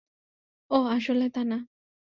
ওহ- 0.71 0.85
আসলে 0.95 1.25
তা 1.29 1.41
না। 1.43 1.57